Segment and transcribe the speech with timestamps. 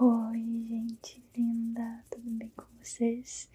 [0.00, 3.50] Oi, gente linda, tudo bem com vocês?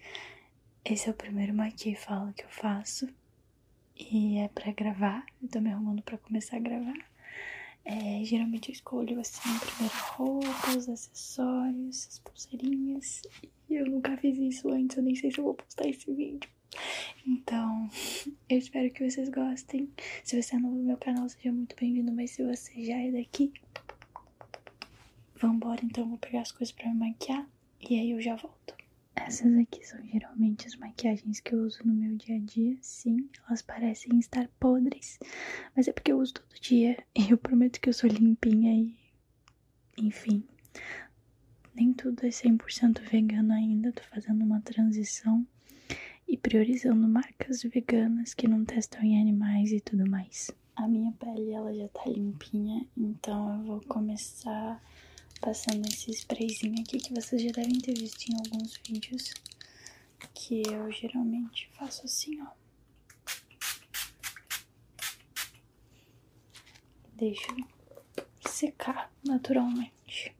[0.84, 3.08] Esse é o primeiro Maqui Fala que eu faço
[3.96, 6.96] e é pra gravar, eu tô me arrumando pra começar a gravar.
[7.84, 13.22] É, geralmente eu escolho assim, primeiro roupas, acessórios, as pulseirinhas
[13.68, 16.48] e eu nunca fiz isso antes, eu nem sei se eu vou postar esse vídeo.
[17.26, 17.90] Então,
[18.48, 19.90] eu espero que vocês gostem.
[20.22, 23.10] Se você é novo no meu canal, seja muito bem-vindo, mas se você já é
[23.10, 23.52] daqui,
[25.40, 27.48] Vambora, então eu vou pegar as coisas pra me maquiar
[27.80, 28.74] e aí eu já volto.
[29.14, 32.76] Essas aqui são geralmente as maquiagens que eu uso no meu dia a dia.
[32.80, 35.18] Sim, elas parecem estar podres,
[35.76, 38.96] mas é porque eu uso todo dia e eu prometo que eu sou limpinha e.
[39.96, 40.42] Enfim.
[41.72, 45.46] Nem tudo é 100% vegano ainda, tô fazendo uma transição
[46.26, 50.50] e priorizando marcas veganas que não testam em animais e tudo mais.
[50.74, 54.82] A minha pele ela já tá limpinha, então eu vou começar
[55.40, 59.32] passando esse sprayzinho aqui que vocês já devem ter visto em alguns vídeos.
[60.34, 62.46] Que eu geralmente faço assim, ó.
[67.14, 67.54] Deixo
[68.40, 70.34] secar naturalmente.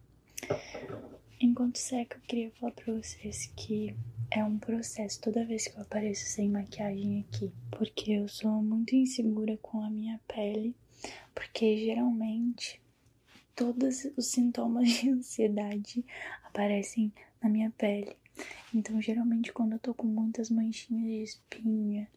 [1.40, 3.94] Enquanto seca, eu queria falar pra vocês que
[4.30, 8.94] é um processo toda vez que eu apareço sem maquiagem aqui, porque eu sou muito
[8.94, 10.74] insegura com a minha pele,
[11.34, 12.80] porque geralmente
[13.58, 16.06] todos os sintomas de ansiedade
[16.44, 18.16] aparecem na minha pele.
[18.72, 22.08] Então, geralmente, quando eu tô com muitas manchinhas de espinha,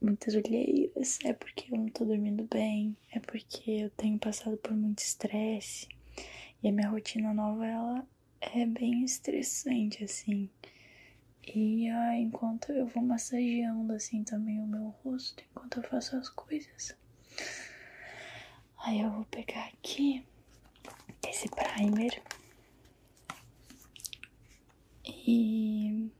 [0.00, 4.72] muitas olheiras, é porque eu não tô dormindo bem, é porque eu tenho passado por
[4.76, 5.88] muito estresse.
[6.62, 8.06] E a minha rotina nova, ela
[8.40, 10.48] é bem estressante, assim.
[11.52, 16.28] E ah, enquanto eu vou massageando, assim, também o meu rosto, enquanto eu faço as
[16.28, 16.96] coisas.
[18.88, 20.24] Aí eu vou pegar aqui
[21.28, 22.22] esse primer.
[25.04, 26.10] E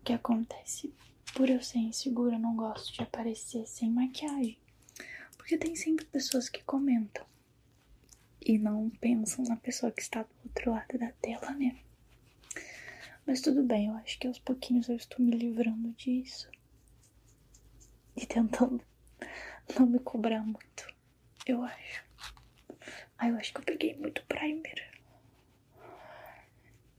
[0.00, 0.94] o que acontece?
[1.34, 4.58] Por eu ser insegura, eu não gosto de aparecer sem maquiagem.
[5.36, 7.26] Porque tem sempre pessoas que comentam
[8.40, 11.76] e não pensam na pessoa que está do outro lado da tela, né?
[13.26, 16.48] Mas tudo bem, eu acho que aos pouquinhos eu estou me livrando disso
[18.16, 18.82] e tentando
[19.78, 20.85] não me cobrar muito
[21.46, 22.04] eu acho.
[23.18, 24.90] Ai, eu acho que eu peguei muito primer.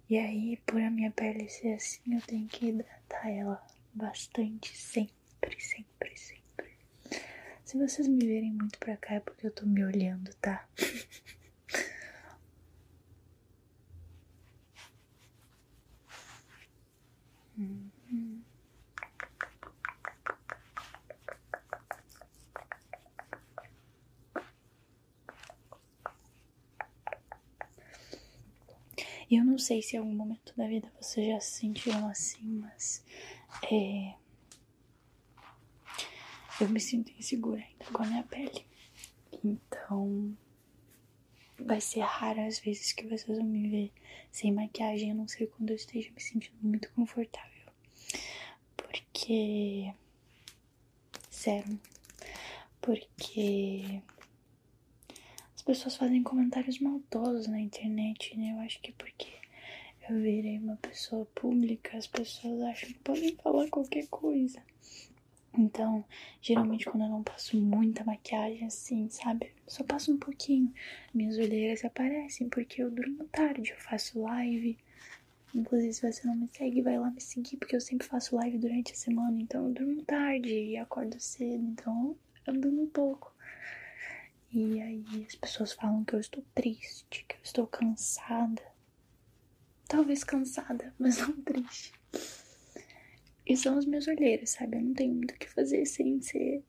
[0.10, 3.62] E aí, por a minha pele ser assim, eu tenho que hidratar ela
[3.94, 6.78] bastante, sempre, sempre, sempre.
[7.66, 10.68] Se vocês me verem muito pra cá é porque eu tô me olhando, tá?
[17.58, 17.87] uhum.
[29.30, 32.48] E eu não sei se em algum momento da vida vocês já se sentiram assim,
[32.48, 33.04] mas
[33.70, 34.16] é,
[36.62, 38.66] eu me sinto insegura ainda com a minha pele.
[39.44, 40.36] Então
[41.60, 43.92] vai ser raro as vezes que vocês vão me ver
[44.32, 47.72] sem maquiagem, a não ser quando eu esteja me sentindo muito confortável.
[48.76, 49.94] Porque.
[51.30, 51.80] Sério.
[52.82, 54.02] Porque
[55.68, 58.54] pessoas fazem comentários maldosos na internet, né?
[58.54, 59.28] Eu acho que porque
[60.10, 64.64] eu virei uma pessoa pública, as pessoas acham que podem falar qualquer coisa.
[65.54, 66.06] Então,
[66.42, 69.52] geralmente quando eu não passo muita maquiagem assim, sabe?
[69.68, 70.74] Só passo um pouquinho.
[71.14, 74.78] Minhas olheiras aparecem porque eu durmo tarde, eu faço live.
[75.54, 78.58] Inclusive, se você não me segue, vai lá me seguir, porque eu sempre faço live
[78.58, 79.38] durante a semana.
[79.42, 81.66] Então, eu durmo tarde e acordo cedo.
[81.66, 83.36] Então, eu durmo um pouco.
[84.52, 88.62] E aí as pessoas falam que eu estou triste, que eu estou cansada.
[89.88, 91.94] Talvez cansada, mas não triste.
[93.46, 94.78] E são as minhas olheiras, sabe?
[94.78, 96.64] Eu não tenho muito o que fazer sem ser.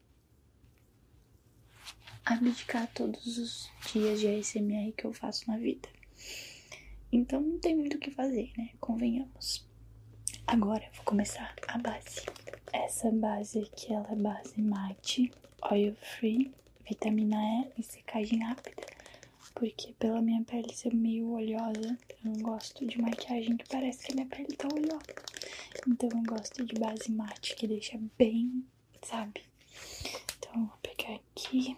[2.25, 5.89] abdicar todos os dias de ASMR que eu faço na vida.
[7.11, 8.71] Então não tem muito o que fazer, né?
[8.81, 9.67] Convenhamos.
[10.47, 12.27] Agora eu vou começar a base.
[12.73, 15.33] Essa base aqui, ela é base mate,
[15.71, 16.53] oil free
[16.89, 17.37] vitamina
[17.77, 18.83] E e secagem rápida.
[19.55, 24.13] Porque pela minha pele ser meio oleosa, eu não gosto de maquiagem que parece que
[24.13, 25.29] a minha pele tá oleosa.
[25.87, 28.65] Então eu gosto de base mate que deixa bem,
[29.03, 29.43] sabe?
[30.39, 31.77] Então eu vou pegar aqui.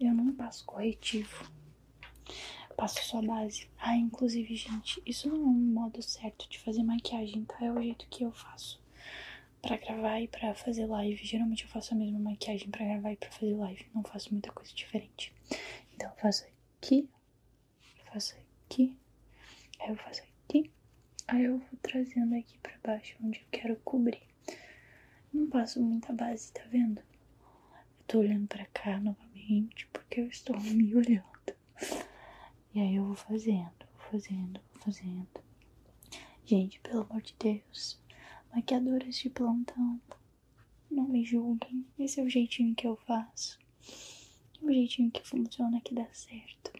[0.00, 1.50] Eu não passo corretivo.
[2.76, 3.68] Passo só base.
[3.76, 7.56] Ah, inclusive, gente, isso não é um modo certo de fazer maquiagem, tá?
[7.60, 8.80] É o jeito que eu faço
[9.68, 11.22] para gravar e para fazer live.
[11.22, 14.50] Geralmente eu faço a mesma maquiagem para gravar e para fazer live, não faço muita
[14.50, 15.34] coisa diferente.
[15.94, 16.46] Então, faço
[16.78, 17.06] aqui,
[18.10, 18.34] faço
[18.64, 18.96] aqui,
[19.78, 20.72] aí eu faço aqui,
[21.26, 24.22] aí eu vou trazendo aqui pra baixo onde eu quero cobrir.
[25.34, 27.02] Não passo muita base, tá vendo?
[27.02, 31.24] Eu tô olhando pra cá novamente porque eu estou me olhando.
[32.72, 35.28] E aí eu vou fazendo, vou fazendo, vou fazendo.
[36.46, 38.00] Gente, pelo amor de Deus,
[38.54, 40.00] maquiadoras de plantão,
[40.90, 41.84] não me julguem.
[41.98, 43.58] Esse é o jeitinho que eu faço.
[44.60, 46.72] É o jeitinho que funciona, que dá certo.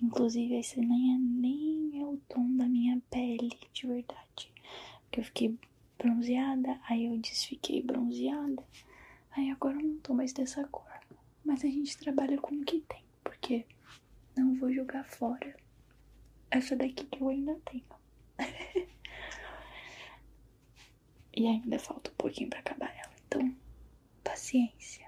[0.00, 4.52] Inclusive, esse nem é, nem é o tom da minha pele, de verdade.
[5.02, 5.58] Porque eu fiquei
[5.98, 8.62] bronzeada, aí eu desfiquei bronzeada.
[9.32, 10.86] Aí agora eu não tô mais dessa cor.
[11.44, 13.66] Mas a gente trabalha com o que tem, porque
[14.36, 15.56] não vou jogar fora
[16.50, 17.84] essa daqui que eu ainda tenho.
[21.38, 23.12] e ainda falta um pouquinho pra acabar ela.
[23.28, 23.54] Então,
[24.24, 25.06] paciência.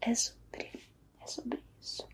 [0.00, 0.70] É sobre,
[1.20, 2.08] é sobre isso.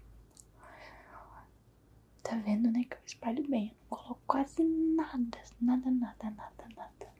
[2.24, 2.82] Tá vendo, né?
[2.82, 3.68] Que eu espalho bem.
[3.68, 7.12] Eu não coloco quase nada, nada, nada, nada, nada.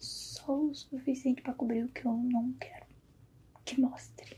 [0.00, 2.86] Só o suficiente pra cobrir o que eu não quero
[3.64, 4.36] que mostre.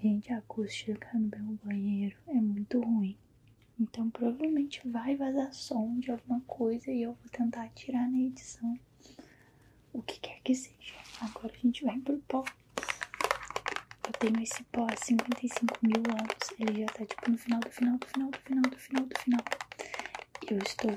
[0.00, 3.18] Gente, a acústica no meu banheiro é muito ruim.
[3.80, 8.78] Então provavelmente vai vazar som de alguma coisa e eu vou tentar tirar na edição.
[9.98, 10.94] O que quer que seja.
[11.20, 12.44] Agora a gente vai pro pó.
[14.06, 16.50] Eu tenho esse pó há 55 mil anos.
[16.58, 19.18] Ele já tá tipo no final do final do final do final do final do
[19.18, 19.44] final.
[20.48, 20.96] E eu estou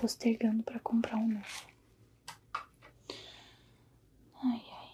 [0.00, 1.66] postergando pra comprar um novo.
[4.44, 4.88] Ai, ai.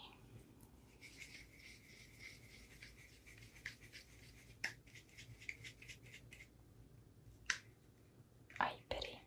[8.58, 9.18] Ai, peraí.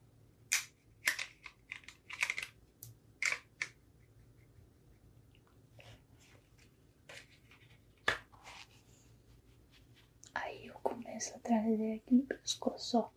[11.17, 13.09] Começo a trazer aqui no pescoço, ó.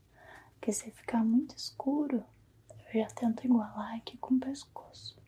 [0.55, 2.25] Porque se ficar muito escuro,
[2.95, 5.19] eu já tento igualar aqui com o pescoço.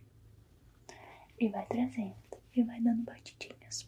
[1.38, 2.16] E vai trazendo.
[2.56, 3.86] E vai dando batidinhas.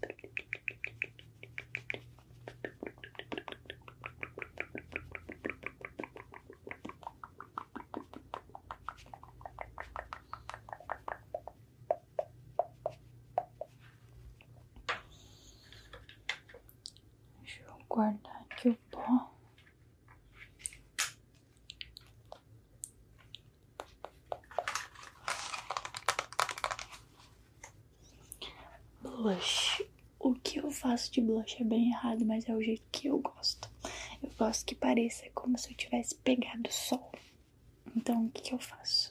[17.41, 19.31] Deixa eu guardar aqui o pó.
[29.05, 29.85] Blush.
[30.19, 33.19] O que eu faço de blush é bem errado, mas é o jeito que eu
[33.19, 33.71] gosto.
[34.23, 37.13] Eu gosto que pareça como se eu tivesse pegado sol.
[37.95, 39.11] Então, o que, que eu faço?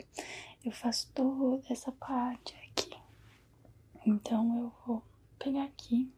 [0.65, 2.97] Eu faço toda essa parte aqui.
[4.03, 5.03] Então, eu vou
[5.37, 6.11] pegar aqui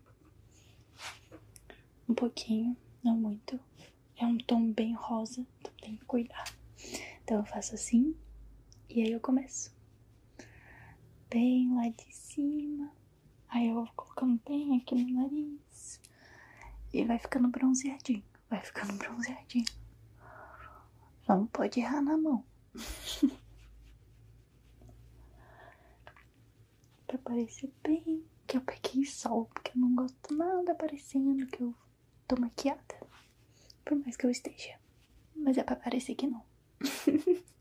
[2.08, 3.60] um pouquinho, não muito.
[4.16, 6.46] É um tom bem rosa, então tem que cuidar.
[7.26, 8.16] Então, eu faço assim
[8.90, 9.76] e aí eu começo.
[11.30, 12.90] Bem lá de cima.
[13.56, 16.02] Aí eu vou colocando bem aqui no nariz.
[16.94, 18.22] E vai ficando bronzeadinho.
[18.50, 19.64] Vai ficando bronzeadinho.
[21.26, 22.44] Não pode errar na mão.
[27.08, 29.46] pra parecer bem que eu peguei sol.
[29.46, 31.74] Porque eu não gosto nada parecendo que eu
[32.28, 33.08] tô maquiada.
[33.86, 34.78] Por mais que eu esteja.
[35.34, 36.44] Mas é pra parecer que não.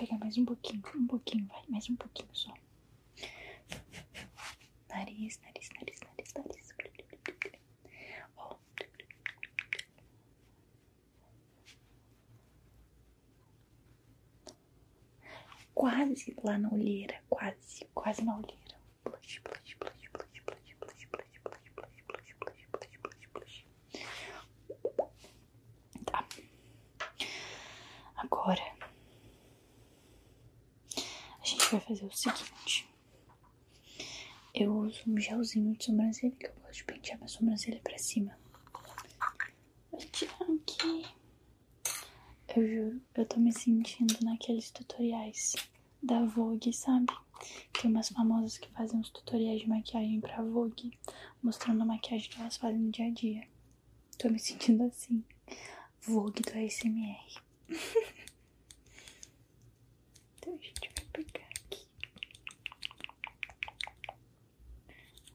[0.00, 2.54] Pegar mais um pouquinho, um pouquinho, vai, mais um pouquinho só.
[4.88, 6.74] Nariz, nariz, nariz, nariz, nariz.
[15.74, 18.59] Quase lá na olheira, quase, quase na olheira.
[31.70, 32.88] Vai fazer o seguinte.
[34.54, 38.36] Eu uso um gelzinho de sobrancelha que eu gosto de pentear minha sobrancelha pra cima.
[39.90, 41.06] Vou tirar aqui.
[42.56, 45.54] Eu juro, eu tô me sentindo naqueles tutoriais
[46.02, 47.12] da Vogue, sabe?
[47.72, 50.98] Tem umas famosas que fazem uns tutoriais de maquiagem pra Vogue,
[51.42, 53.46] mostrando a maquiagem que elas fazem no dia a dia.
[54.18, 55.24] Tô me sentindo assim.
[56.02, 57.40] Vogue do ASMR.
[60.38, 61.86] então a gente vai pegar aqui.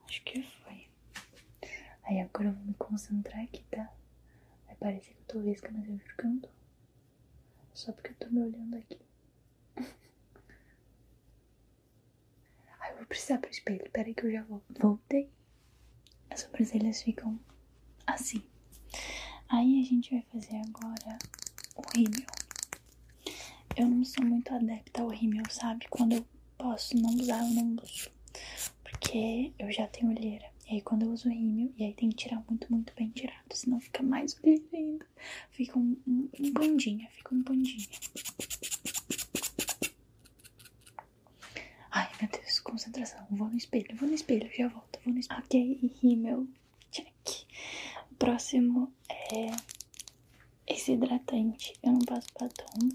[0.08, 0.88] Acho que foi.
[2.05, 3.91] Aí agora eu vou me concentrar aqui, tá?
[4.65, 6.50] Vai parecer que eu tô vesga, mas eu juro que.
[7.74, 9.00] Só porque eu tô me olhando aqui.
[12.79, 13.89] Ai, eu vou precisar pro espelho.
[13.91, 14.65] Pera aí que eu já volto.
[14.79, 15.29] Voltei.
[16.29, 17.39] As sobrancelhas ficam
[18.05, 18.43] assim.
[19.50, 21.17] Aí a gente vai fazer agora
[21.75, 22.27] o rímel.
[23.75, 25.88] Eu não sou muito adepta ao rímel, sabe?
[25.89, 26.25] Quando eu
[26.57, 28.09] posso não usar, eu não uso.
[28.83, 30.54] Porque eu já tenho olheira.
[30.67, 33.53] E aí quando eu uso rímel, e aí tem que tirar muito, muito bem tirado.
[33.53, 35.05] Senão fica mais olheira ainda.
[35.51, 36.79] Fica um, um, um
[37.10, 37.88] fica um bandinha.
[41.91, 43.25] Ai, meu Deus, concentração.
[43.29, 45.39] Vou no espelho, vou no espelho, já volto, vou no espelho.
[45.41, 46.48] Ok, rímel,
[46.91, 47.45] check.
[48.12, 49.51] O próximo é
[50.67, 51.74] esse hidratante.
[51.84, 52.89] Eu não passo batom.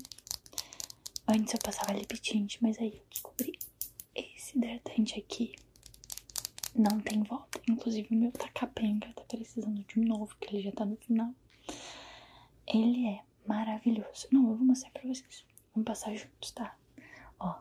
[1.28, 3.56] Antes eu passava lip tint, mas aí eu descobri
[4.14, 5.54] esse hidratante aqui
[6.74, 7.60] não tem volta.
[7.68, 10.96] Inclusive o meu tá capenga, tá precisando de um novo, porque ele já tá no
[10.96, 11.34] final.
[12.66, 14.28] Ele é maravilhoso.
[14.32, 15.44] Não, eu vou mostrar pra vocês.
[15.74, 16.76] Vamos passar juntos, tá?
[17.38, 17.60] Ó.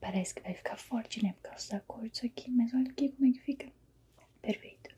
[0.00, 1.34] Parece que vai ficar forte, né?
[1.34, 2.50] Por causa da cor disso aqui.
[2.50, 3.72] Mas olha aqui como é que fica.
[4.40, 4.96] Perfeito.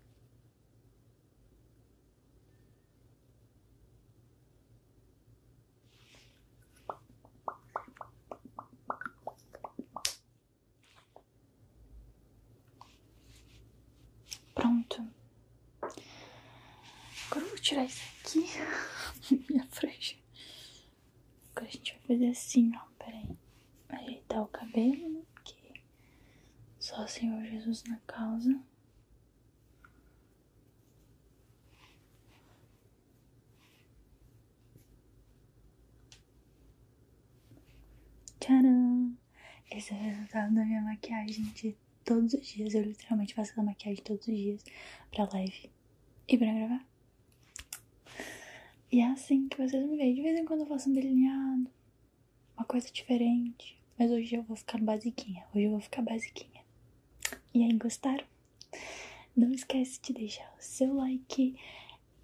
[14.55, 15.03] Pronto.
[17.31, 18.47] Agora eu vou tirar isso aqui.
[19.51, 20.17] Minha franja.
[21.51, 22.81] Agora a gente vai fazer assim, ó.
[22.99, 23.37] Pera aí.
[23.91, 25.23] Ajeitar o cabelo, né?
[25.35, 25.55] Porque
[26.79, 28.59] só o Senhor Jesus na causa.
[38.41, 39.15] Tcharam!
[39.71, 42.75] Esse é o resultado da minha maquiagem de todos os dias.
[42.75, 44.65] Eu literalmente faço essa maquiagem todos os dias
[45.11, 45.71] pra live
[46.27, 46.90] e pra gravar.
[48.93, 50.15] E é assim que vocês me veem.
[50.15, 51.71] De vez em quando eu faço um delineado,
[52.57, 53.79] uma coisa diferente.
[53.97, 55.45] Mas hoje eu vou ficar basiquinha.
[55.55, 56.65] Hoje eu vou ficar basiquinha.
[57.55, 58.25] E aí, gostaram?
[59.37, 61.57] Não esquece de deixar o seu like.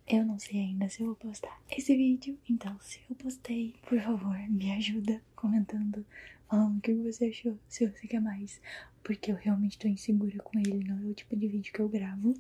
[0.08, 2.37] Eu não sei ainda se eu vou postar esse vídeo.
[2.50, 6.04] Então, se eu postei, por favor, me ajuda comentando,
[6.49, 7.56] falando o que você achou.
[7.68, 8.61] Se você quer mais.
[9.04, 10.82] Porque eu realmente tô insegura com ele.
[10.82, 12.35] Não é o tipo de vídeo que eu gravo.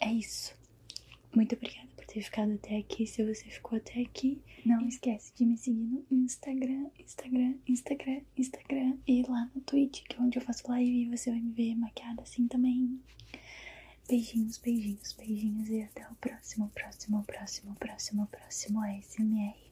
[0.00, 0.58] É isso.
[1.34, 3.06] Muito obrigada por ter ficado até aqui.
[3.06, 8.96] Se você ficou até aqui, não esquece de me seguir no Instagram, Instagram, Instagram, Instagram
[9.06, 11.74] e lá no Twitch, que é onde eu faço live e você vai me ver
[11.74, 13.00] maquiada assim também.
[14.08, 19.67] Beijinhos, beijinhos, beijinhos e até o próximo, próximo, próximo, próximo, próximo ASMR.